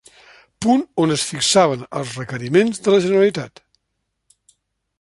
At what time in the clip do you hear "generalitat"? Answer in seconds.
3.07-3.63